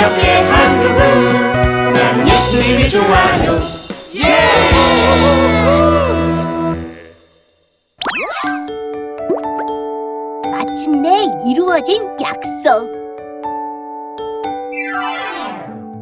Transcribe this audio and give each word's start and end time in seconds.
기억해 0.00 0.42
한국은 0.48 1.92
나는 1.92 2.26
예수님이 2.26 2.88
좋아요. 2.88 3.60
예! 4.14 4.70
마침내 10.50 11.18
이루어진 11.46 12.02
약속. 12.22 12.90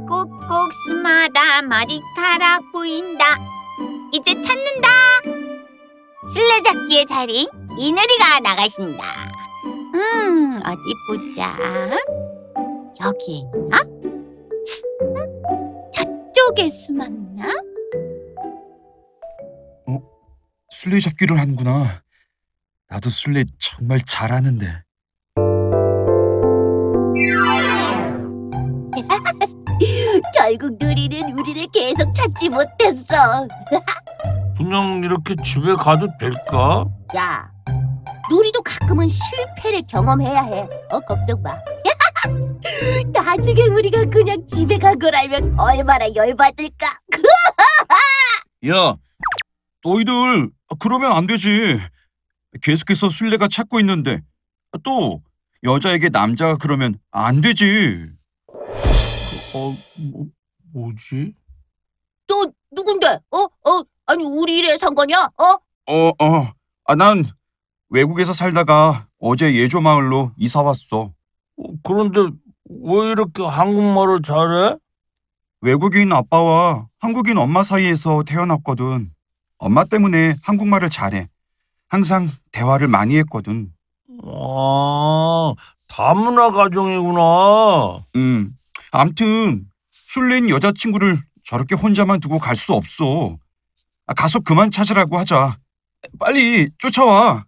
꼭꼭 0.09 0.73
숨어라 0.87 1.63
머리카락 1.63 2.63
보인다. 2.73 3.37
이제 4.13 4.33
찾는다. 4.41 4.89
술래잡기의 6.33 7.05
달인 7.07 7.47
이누리가 7.77 8.41
나가신다. 8.41 9.05
음 9.95 10.61
어디 10.65 10.95
보자 11.09 11.57
여기 13.05 13.39
있나? 13.39 13.79
음, 13.81 15.91
저쪽에 15.93 16.69
숨었나? 16.69 17.47
술래 20.71 21.01
잡기를 21.01 21.39
하는구나. 21.39 22.03
나도 22.89 23.11
술래 23.11 23.45
정말 23.59 24.01
잘하는데. 24.01 24.83
결국 30.35 30.77
누리는 30.79 31.39
우리를 31.39 31.67
계속 31.73 32.13
찾지 32.15 32.49
못했어. 32.51 33.15
그냥 34.57 35.03
이렇게 35.05 35.35
집에 35.43 35.75
가도 35.75 36.07
될까? 36.19 36.85
야, 37.17 37.51
누리도 38.31 38.63
가끔은 38.63 39.09
실패를 39.09 39.83
경험해야 39.89 40.43
해. 40.43 40.69
어, 40.91 41.01
걱정 41.01 41.43
마. 41.43 41.57
나중에 43.13 43.63
우리가 43.69 44.05
그냥 44.07 44.47
집에 44.47 44.79
간 44.79 44.99
걸 44.99 45.15
알면 45.15 45.59
얼마나 45.59 46.07
열받을까. 46.15 46.87
야, 48.69 48.97
너희들 49.85 50.51
그러면 50.81 51.13
안 51.13 51.27
되지. 51.27 51.79
계속해서 52.63 53.09
술래가 53.11 53.47
찾고 53.49 53.79
있는데 53.81 54.23
또 54.83 55.23
여자에게 55.63 56.09
남자가 56.09 56.57
그러면 56.57 56.99
안 57.11 57.41
되지. 57.41 58.07
어, 59.55 59.75
뭐, 60.13 60.27
뭐지? 60.73 61.35
또 62.27 62.53
누군데? 62.73 63.07
어, 63.31 63.39
어, 63.39 63.83
아니 64.07 64.25
우리 64.25 64.59
일에 64.59 64.77
상관이야? 64.77 65.29
어? 65.39 65.93
어, 65.93 66.09
어. 66.25 66.53
아, 66.85 66.95
난 66.95 67.25
외국에서 67.91 68.33
살다가 68.33 69.07
어제 69.21 69.55
예조 69.55 69.81
마을로 69.81 70.33
이사 70.37 70.61
왔어. 70.63 71.13
어, 71.57 71.63
그런데 71.83 72.21
왜 72.71 73.11
이렇게 73.11 73.43
한국말을 73.45 74.23
잘해? 74.23 74.77
외국인 75.61 76.13
아빠와 76.13 76.87
한국인 77.01 77.39
엄마 77.39 77.63
사이에서 77.63 78.23
태어났거든. 78.23 79.11
엄마 79.59 79.85
때문에 79.85 80.35
한국말을 80.45 80.91
잘해. 80.91 81.29
항상 81.89 82.29
대화를 82.53 82.87
많이 82.89 83.17
했거든. 83.19 83.73
아, 84.25 85.53
다문화 85.89 86.51
가정이구나. 86.53 87.99
음. 88.17 88.51
암튼 88.93 89.65
술래인 89.91 90.49
여자친구를 90.51 91.19
저렇게 91.45 91.75
혼자만 91.75 92.21
두고 92.21 92.39
갈 92.39 92.55
수 92.57 92.73
없어. 92.75 93.37
아, 94.07 94.15
가서 94.15 94.41
그만 94.41 94.71
찾으라고 94.71 95.19
하자. 95.19 95.57
빨리 96.19 96.71
쫓아와. 96.79 97.45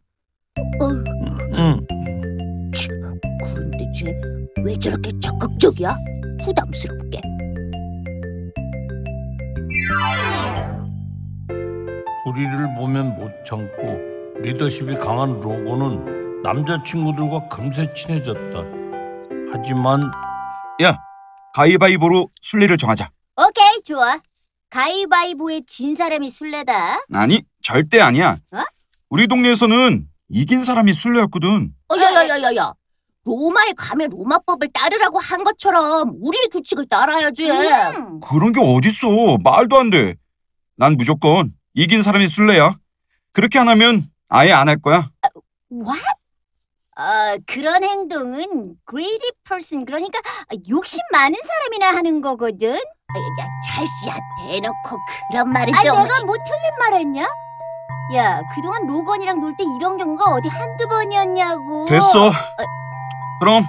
응. 1.55 1.87
왜 4.65 4.77
저렇게 4.79 5.11
적극적이야? 5.21 5.95
부담스럽게. 6.45 7.21
우리를 12.27 12.75
보면 12.77 13.17
못 13.17 13.31
참고 13.45 13.99
리더십이 14.41 14.97
강한 14.97 15.41
로고는 15.41 16.43
남자친구들과 16.43 17.49
금세 17.49 17.93
친해졌다. 17.93 18.63
하지만 19.53 20.11
가위바위보로 21.53 22.31
술래를 22.43 22.77
정하자. 22.77 23.11
오케이, 23.37 23.83
좋아. 23.85 24.21
가위바위보에 24.71 25.63
진 25.67 25.97
사람이 25.97 26.31
술래다. 26.31 27.05
아니, 27.13 27.43
절대 27.61 28.01
아니야. 28.01 28.37
어? 28.53 28.63
우리 29.09 29.27
동네에서는 29.27 30.07
이긴 30.29 30.63
사람이 30.65 30.93
술래였거든. 30.93 31.73
어, 31.89 31.97
야야야야야. 31.97 32.73
로마에 33.31 33.73
가면 33.77 34.11
로마법을 34.11 34.71
따르라고 34.73 35.19
한 35.21 35.45
것처럼 35.45 36.13
우리의 36.21 36.49
규칙을 36.51 36.87
따라야지. 36.87 37.49
그런 38.29 38.53
게 38.53 38.61
어딨어. 38.61 39.39
말도 39.43 39.79
안 39.79 39.91
돼. 39.91 40.17
난 40.77 40.97
무조건 40.97 41.53
이긴 41.75 42.03
사람이 42.03 42.29
술래야. 42.29 42.75
그렇게 43.33 43.59
안 43.61 43.69
하면 43.69 44.03
아예 44.29 44.51
안 44.53 44.69
할 44.69 44.81
거야. 44.81 45.11
What? 45.71 46.03
어, 46.97 47.39
그런 47.47 47.85
행동은 47.85 48.75
greedy 48.89 49.31
person 49.49 49.85
그러니까 49.87 50.19
욕심 50.69 50.99
많은 51.13 51.35
사람이나 51.41 51.97
하는 51.97 52.21
거거든. 52.21 52.75
야, 52.75 53.47
찰스야 53.67 54.15
대놓고 54.49 54.97
그런 55.31 55.49
말을 55.53 55.73
좀. 55.73 55.97
아, 55.97 56.03
내가 56.03 56.25
뭐 56.25 56.35
틀린 56.37 56.71
말 56.79 56.95
했냐? 57.01 57.27
야, 58.17 58.41
그동안 58.55 58.87
로건이랑 58.87 59.41
놀 59.41 59.53
때 59.57 59.65
이런 59.79 59.97
경우가 59.97 60.25
어디 60.35 60.49
한두 60.49 60.89
번이었냐고. 60.89 61.87
됐어. 61.87 62.33
그럼 63.41 63.65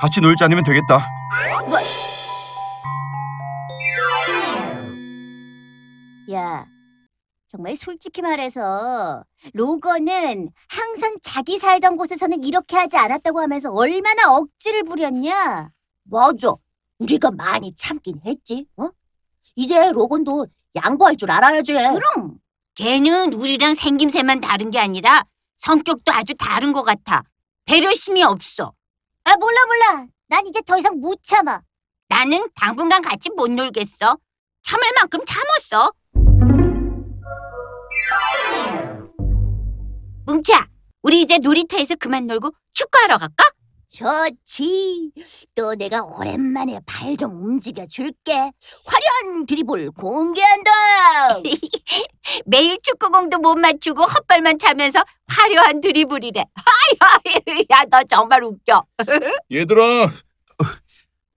같이 0.00 0.20
놀지 0.20 0.44
않으면 0.44 0.62
되겠다. 0.64 1.00
야, 6.30 6.66
정말 7.48 7.74
솔직히 7.74 8.20
말해서 8.20 9.24
로건은 9.54 10.50
항상 10.68 11.16
자기 11.22 11.58
살던 11.58 11.96
곳에서는 11.96 12.42
이렇게 12.44 12.76
하지 12.76 12.96
않았다고 12.98 13.40
하면서 13.40 13.72
얼마나 13.72 14.34
억지를 14.34 14.84
부렸냐? 14.84 15.70
맞아. 16.04 16.54
우리가 16.98 17.30
많이 17.30 17.74
참긴 17.74 18.20
했지. 18.26 18.66
어? 18.76 18.88
이제 19.56 19.90
로건도 19.92 20.46
양보할 20.76 21.16
줄 21.16 21.30
알아야지. 21.30 21.72
그럼. 21.72 22.38
걔는 22.74 23.32
우리랑 23.32 23.74
생김새만 23.74 24.40
다른 24.40 24.70
게 24.70 24.78
아니라 24.78 25.24
성격도 25.56 26.12
아주 26.12 26.34
다른 26.36 26.72
것 26.72 26.82
같아 26.84 27.22
배려심이 27.64 28.22
없어 28.22 28.72
아, 29.28 29.36
몰라 29.36 29.56
몰라. 29.66 30.06
난 30.28 30.46
이제 30.46 30.62
더 30.62 30.78
이상 30.78 30.98
못 31.00 31.22
참아. 31.22 31.60
나는 32.08 32.48
당분간 32.54 33.02
같이 33.02 33.28
못 33.36 33.50
놀겠어 33.50 34.16
참을 34.62 34.92
만큼 34.96 35.20
참았어 35.26 35.92
뭉치야 40.24 40.66
우리 41.02 41.20
이제 41.20 41.36
놀이터에서 41.36 41.96
그만 41.96 42.26
놀고 42.26 42.50
축구하러 42.72 43.18
갈까? 43.18 43.44
좋지. 43.90 45.10
또 45.54 45.74
내가 45.74 46.02
오랜만에 46.02 46.78
발 46.86 47.16
좀 47.16 47.32
움직여 47.42 47.86
줄게. 47.86 48.32
화려한 48.84 49.46
드리블 49.46 49.90
공개한다. 49.92 50.70
매일 52.46 52.78
축구공도 52.82 53.38
못 53.38 53.56
맞추고 53.56 54.02
헛발만 54.04 54.58
차면서 54.58 55.02
화려한 55.26 55.80
드리블이래 55.80 56.44
야 57.70 57.84
너 57.90 58.04
정말 58.04 58.44
웃겨 58.44 58.84
얘들아, 59.50 60.10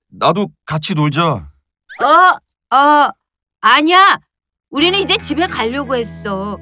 나도 0.09 0.47
같이 0.65 0.93
놀자. 0.93 1.49
어, 2.01 2.75
어, 2.75 3.09
아니야. 3.61 4.19
우리는 4.69 4.99
이제 4.99 5.17
집에 5.17 5.47
가려고 5.47 5.95
했어. 5.95 6.57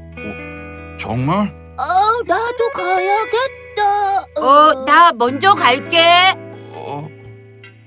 정말? 0.98 1.48
어, 1.78 2.24
나도 2.26 2.70
가야겠다. 2.74 3.59
어, 4.38 4.86
나 4.86 5.12
먼저 5.12 5.54
갈게. 5.54 6.00
어, 6.74 7.08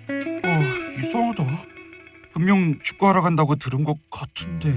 어, 0.08 0.48
이상하다. 0.98 1.44
분명 2.32 2.78
축구하러 2.82 3.22
간다고 3.22 3.56
들은 3.56 3.84
것 3.84 3.96
같은데. 4.10 4.70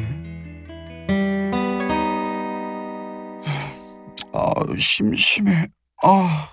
아, 4.33 4.51
심심해. 4.77 5.67
아, 6.03 6.49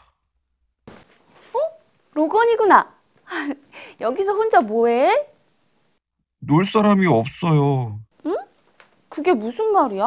로건이구나. 2.14 2.94
여기서 4.00 4.32
혼자 4.32 4.60
뭐해? 4.60 5.28
놀 6.40 6.64
사람이 6.64 7.06
없어요. 7.06 8.00
그게 9.08 9.32
무슨 9.34 9.72
말이야? 9.72 10.06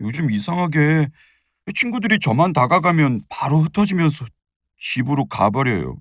요즘 0.00 0.30
이상하게 0.30 1.08
친구들이 1.74 2.18
저만 2.20 2.52
다가가면 2.52 3.22
바로 3.30 3.58
흩어지면서 3.58 4.26
집으로 4.78 5.24
가버려요. 5.26 5.96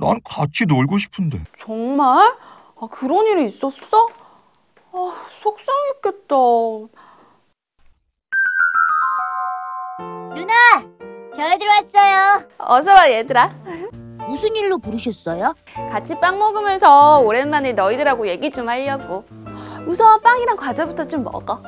난 0.00 0.20
같이 0.24 0.66
놀고 0.66 0.98
싶은데. 0.98 1.44
정말? 1.58 2.34
아, 2.80 2.86
그런 2.90 3.26
일이 3.26 3.46
있었어? 3.46 4.08
아, 4.92 5.26
속상했겠다. 5.40 6.34
누나, 10.34 10.54
저 11.34 11.58
들어왔어요. 11.58 12.48
어서 12.58 12.94
와, 12.94 13.10
얘들아. 13.10 13.54
무슨 14.28 14.54
일로 14.56 14.78
부르셨어요? 14.78 15.54
같이 15.90 16.18
빵 16.20 16.38
먹으면서 16.38 17.20
오랜만에 17.20 17.72
너희들하고 17.72 18.26
얘기 18.26 18.50
좀 18.50 18.68
하려고. 18.68 19.24
우선 19.86 20.20
빵이랑 20.20 20.56
과자부터 20.56 21.06
좀 21.06 21.22
먹어. 21.24 21.62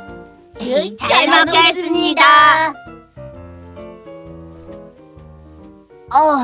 잘 0.98 1.26
먹겠습니다. 1.28 2.22
어, 6.12 6.36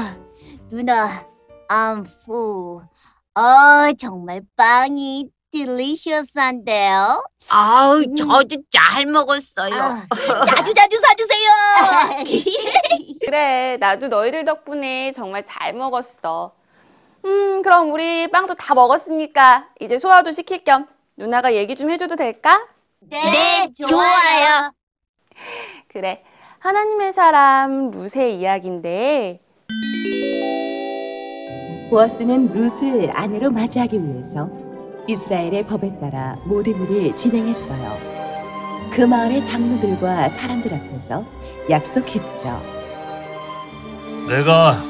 누나, 0.70 1.26
I'm 1.68 2.06
full. 2.06 2.86
어, 3.34 3.92
정말 3.98 4.40
빵이 4.56 5.28
딜리셔스한데요. 5.52 7.22
아우, 7.50 8.02
저도 8.14 8.56
잘 8.70 9.04
먹었어요. 9.06 9.70
자주 10.46 10.72
자주 10.74 10.98
사주세요. 10.98 11.50
그래, 13.24 13.76
나도 13.78 14.08
너희들 14.08 14.44
덕분에 14.46 15.12
정말 15.12 15.44
잘 15.44 15.74
먹었어. 15.74 16.52
음, 17.26 17.60
그럼 17.62 17.92
우리 17.92 18.28
빵도 18.30 18.54
다 18.54 18.74
먹었으니까 18.74 19.68
이제 19.80 19.98
소화도 19.98 20.30
시킬 20.32 20.64
겸 20.64 20.86
누나가 21.16 21.52
얘기 21.54 21.74
좀 21.76 21.90
해줘도 21.90 22.16
될까? 22.16 22.66
네, 23.00 23.68
좋아요. 23.74 24.72
그래. 25.88 26.22
하나님의 26.58 27.12
사람 27.12 27.90
루세 27.90 28.30
이야기인데 28.30 29.40
보아스는 31.90 32.52
룻을 32.52 33.12
아내로 33.14 33.50
맞이하기 33.50 34.02
위해서 34.02 34.48
이스라엘의 35.06 35.66
법에 35.68 35.96
따라 36.00 36.36
모든 36.44 36.82
일을 36.82 37.14
진행했어요. 37.14 37.96
그 38.90 39.02
마을의 39.02 39.44
장로들과 39.44 40.28
사람들 40.28 40.74
앞에서 40.74 41.24
약속했죠. 41.70 42.60
내가 44.28 44.82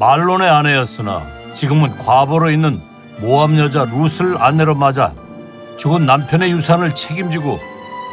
말론의 0.00 0.48
아내였으나 0.48 1.52
지금은 1.52 1.96
과부로 1.98 2.50
있는 2.50 2.80
모함 3.20 3.56
여자 3.58 3.84
룻을 3.84 4.38
아내로 4.38 4.74
맞아 4.74 5.14
죽은 5.80 6.04
남편의 6.04 6.52
유산을 6.52 6.94
책임지고 6.94 7.58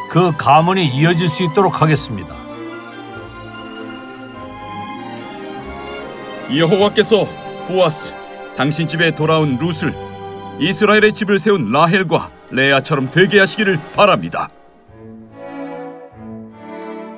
그 0.10 0.32
가문이 0.38 0.88
이어질 0.88 1.28
수 1.28 1.44
있도록 1.44 1.82
하겠습니다. 1.82 2.34
여호와께서 6.56 7.28
보아스 7.68 8.14
당신 8.56 8.88
집에 8.88 9.12
돌아온 9.12 9.58
룻을 9.58 9.94
이스라엘의 10.62 11.12
집을 11.12 11.40
세운 11.40 11.70
라헬과 11.70 12.30
레아처럼 12.52 13.12
되게 13.12 13.38
하시기를 13.40 13.78
바랍니다. 13.92 14.50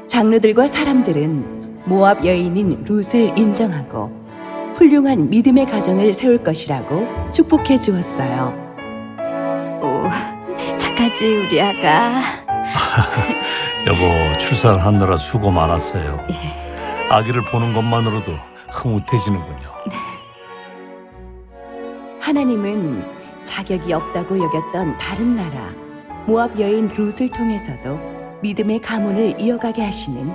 장로들과 0.08 0.66
사람들은 0.66 1.84
모압 1.86 2.26
여인인 2.26 2.86
룻을 2.86 3.38
인정하고 3.38 4.12
훌륭한 4.78 5.30
믿음의 5.30 5.68
가정을 5.68 6.12
세울 6.12 6.44
것이라고 6.44 7.30
축복해 7.30 7.80
주었어요. 7.80 8.69
오, 11.00 11.02
착하지 11.02 11.38
우리 11.38 11.62
아가. 11.62 12.22
여보 13.88 14.38
출산하느라 14.38 15.16
수고 15.16 15.50
많았어요. 15.50 16.20
아기를 17.10 17.46
보는 17.46 17.74
것만으로도 17.74 18.34
흐뭇해지는군요. 18.72 19.70
하나님은 22.22 23.44
자격이 23.46 23.94
없다고 23.94 24.38
여겼던 24.38 24.98
다른 24.98 25.36
나라 25.38 25.72
모압 26.28 26.60
여인 26.60 26.90
룻을 26.90 27.30
통해서도 27.30 27.98
믿음의 28.42 28.80
가문을 28.80 29.40
이어가게 29.40 29.84
하시는 29.84 30.30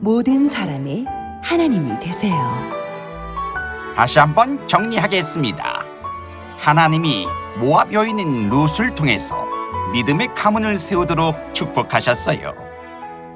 모든 0.00 0.48
사람의 0.48 1.04
하나님이 1.42 1.98
되세요. 1.98 2.34
다시 3.94 4.18
한번 4.18 4.66
정리하겠습니다. 4.66 5.84
하나님이 6.56 7.26
모압 7.58 7.92
여인인 7.92 8.48
룻을 8.48 8.94
통해서 8.94 9.43
믿음의 9.94 10.34
가문을 10.34 10.76
세우도록 10.76 11.54
축복하셨어요. 11.54 12.52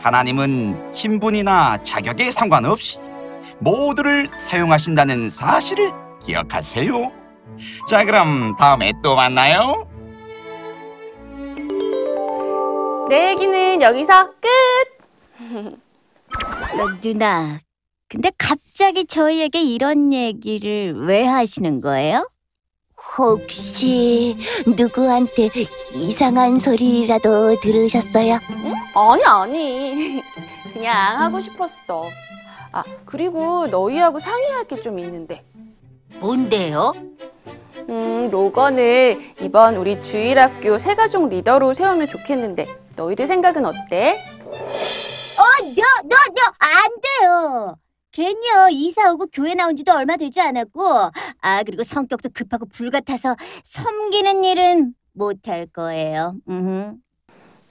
하나님은 0.01 0.93
신분이나 0.93 1.77
자격에 1.85 2.33
상관없이 2.33 2.99
모두를 3.61 4.29
사용하신다는 4.33 5.29
사실을 5.29 5.93
기억하세요. 6.21 7.13
자, 7.89 8.05
그럼 8.05 8.57
다음에 8.57 8.93
또 9.05 9.15
만나요. 9.15 9.87
내 13.09 13.31
얘기는 13.31 13.81
여기서 13.81 14.33
끝! 14.33 14.49
어, 16.75 16.99
누나, 17.01 17.61
근데 18.09 18.33
갑자기 18.37 19.07
저희에게 19.07 19.63
이런 19.63 20.13
얘기를 20.13 20.93
왜 21.07 21.25
하시는 21.25 21.81
거예요? 21.81 22.29
혹시 23.19 24.37
누구한테 24.67 25.49
이상한 25.95 26.59
소리라도 26.59 27.59
들으셨어요? 27.61 28.39
아니 28.95 29.25
아니 29.25 30.23
그냥 30.73 31.21
하고 31.21 31.41
싶었어 31.41 32.05
아 32.73 32.83
그리고 33.07 33.67
너희하고 33.67 34.19
상의할 34.19 34.65
게 34.65 34.81
좀 34.81 34.99
있는데 34.99 35.45
뭔데요? 36.21 36.93
음 37.89 38.29
로건을 38.31 39.35
이번 39.41 39.77
우리 39.77 40.03
주일학교 40.03 40.79
새가족 40.79 41.29
리더로 41.29 41.73
세우면 41.75 42.09
좋겠는데 42.09 42.69
너희들 42.97 43.27
생각은 43.27 43.65
어때? 43.65 44.23
어, 44.45 45.43
너, 45.63 45.83
너, 46.05 46.17
너, 46.17 46.53
안 46.59 46.91
돼요. 47.21 47.77
걔요 48.23 48.69
이사 48.73 49.13
오고 49.13 49.27
교회 49.33 49.55
나온 49.55 49.77
지도 49.77 49.93
얼마 49.93 50.17
되지 50.17 50.41
않았고, 50.41 50.83
아, 51.41 51.63
그리고 51.65 51.85
성격도 51.85 52.31
급하고 52.35 52.67
불같아서 52.67 53.37
섬기는 53.63 54.43
일은 54.43 54.93
못할 55.13 55.67
거예요. 55.67 56.35
음. 56.49 56.97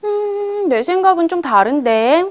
음, 0.04 0.64
내 0.68 0.82
생각은 0.82 1.28
좀 1.28 1.42
다른데 1.42 2.24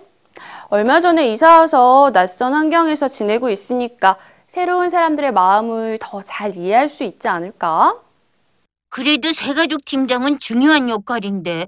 얼마 0.69 0.99
전에 0.99 1.31
이사 1.31 1.59
와서 1.59 2.11
낯선 2.11 2.53
환경에서 2.53 3.07
지내고 3.07 3.49
있으니까 3.51 4.17
새로운 4.47 4.89
사람들의 4.89 5.31
마음을 5.33 5.99
더 5.99 6.21
잘 6.23 6.55
이해할 6.57 6.89
수 6.89 7.03
있지 7.03 7.27
않을까? 7.27 7.95
그래도 8.89 9.31
새가족 9.31 9.85
팀장은 9.85 10.39
중요한 10.39 10.89
역할인데. 10.89 11.67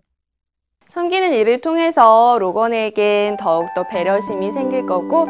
섬기는 0.88 1.32
일을 1.34 1.62
통해서 1.62 2.38
로건에겐 2.40 3.38
더욱더 3.38 3.88
배려심이 3.88 4.52
생길 4.52 4.88
거고 4.88 5.28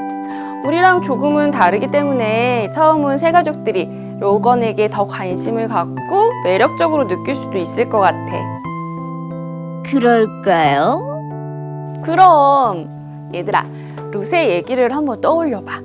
우리랑 0.65 1.01
조금은 1.01 1.51
다르기 1.51 1.89
때문에 1.91 2.69
처음 2.71 3.03
온 3.05 3.17
새 3.17 3.31
가족들이 3.31 3.89
로건에게 4.19 4.89
더 4.89 5.07
관심을 5.07 5.67
갖고 5.69 6.31
매력적으로 6.43 7.07
느낄 7.07 7.35
수도 7.35 7.57
있을 7.57 7.89
것 7.89 7.99
같아. 7.99 8.61
그럴까요? 9.85 11.05
그럼 12.03 13.29
얘들아 13.33 13.65
루세 14.11 14.49
얘기를 14.49 14.93
한번 14.95 15.21
떠올려 15.21 15.61
봐. 15.63 15.79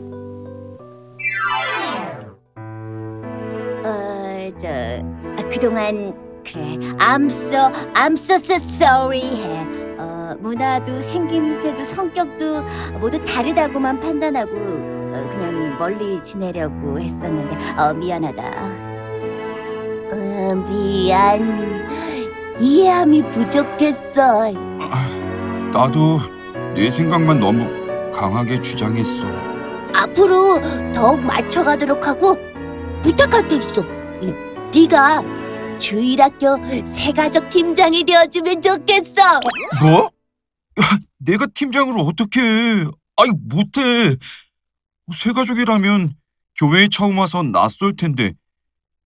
어, 3.85 4.51
저, 4.59 4.69
아, 4.69 5.49
그동안, 5.51 6.15
그래, 6.45 6.63
I'm 6.99 7.27
so, 7.27 7.71
I'm 7.95 8.15
so, 8.15 8.35
so 8.37 8.55
sorry 8.57 9.21
해. 9.21 9.84
어, 10.35 10.37
문화도 10.41 11.01
생김새도 11.01 11.85
성격도 11.85 12.63
모두 12.99 13.23
다르다고만 13.25 14.01
판단하고, 14.01 14.51
어, 14.53 15.29
그냥 15.31 15.77
멀리 15.79 16.21
지내려고 16.23 16.99
했었는데, 16.99 17.57
어, 17.79 17.95
미안하다. 17.95 18.43
어, 20.13 20.55
미안. 20.69 21.87
이해함이 22.61 23.31
부족했어. 23.31 24.53
나도 25.73 26.19
내 26.75 26.89
생각만 26.91 27.41
너무 27.41 27.67
강하게 28.13 28.61
주장했어. 28.61 29.25
앞으로 29.93 30.61
더욱 30.95 31.21
맞춰가도록 31.21 32.07
하고 32.07 32.37
부탁할 33.03 33.49
게 33.49 33.57
있어. 33.57 33.83
이, 34.21 34.33
네가 34.73 35.23
주일학교 35.77 36.57
새가족 36.85 37.49
팀장이 37.49 38.05
되어주면 38.05 38.63
좋겠어. 38.63 39.41
뭐? 39.83 40.14
야, 40.81 40.83
내가 41.19 41.47
팀장으로 41.47 42.03
어떻게 42.03 42.41
해? 42.41 42.85
아이 43.17 43.31
못해. 43.31 44.17
새 45.15 45.33
가족이라면 45.33 46.15
교회에 46.59 46.89
처음 46.91 47.19
와서 47.19 47.43
낯설 47.43 47.95
텐데 47.97 48.33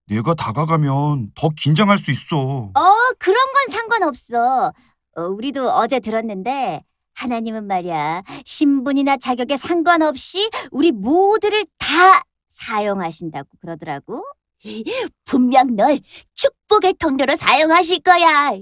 내가 0.06 0.34
다가가면 0.34 1.32
더 1.34 1.48
긴장할 1.56 1.98
수 1.98 2.10
있어. 2.10 2.36
어, 2.74 2.94
그런 3.18 3.36
건 3.52 3.68
상관없어. 3.70 4.72
어, 5.16 5.22
우리도 5.22 5.70
어제 5.70 6.00
들었는데 6.00 6.82
하나님은 7.14 7.66
말이야 7.66 8.22
신분이나 8.44 9.16
자격에 9.16 9.56
상관없이 9.56 10.48
우리 10.70 10.92
모두를 10.92 11.66
다 11.78 12.22
사용하신다고 12.48 13.48
그러더라고. 13.60 14.24
분명 15.24 15.74
널 15.76 15.98
축복의 16.34 16.94
통로로 16.94 17.36
사용하실 17.36 18.00
거야. 18.00 18.52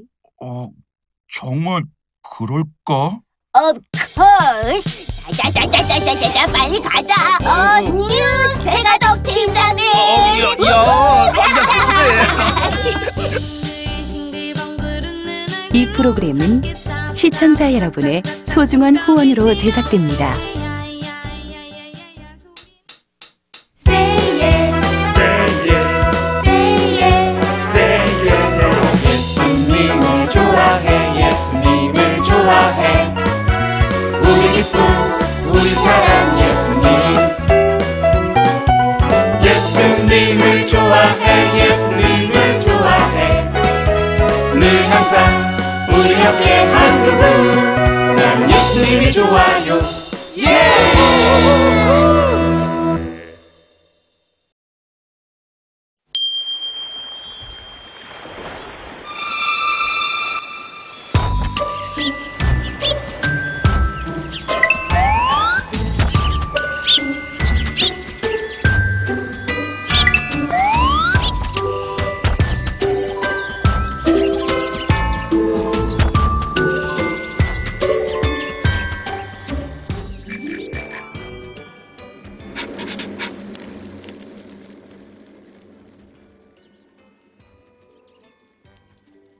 어, 0.42 0.70
정말 1.30 1.84
그럴까? 2.30 3.18
업커스! 3.52 5.06
자자자자자자자 5.36 6.46
빨리 6.52 6.80
가자. 6.80 7.14
어, 7.42 7.80
뉴 7.80 8.00
세가덕 8.62 9.22
팀장님. 9.22 9.84
야, 10.66 10.70
야, 10.70 11.32
이 15.72 15.86
프로그램은 15.92 16.62
시청자 17.14 17.72
여러분의 17.72 18.22
소중한 18.44 18.96
후원으로 18.96 19.54
제작됩니다. 19.56 20.32
여러분 47.06 48.16
난 48.16 48.50
예수님이 48.50 49.12
좋아요 49.12 49.80
예! 50.38 50.42
Yeah! 50.44 50.85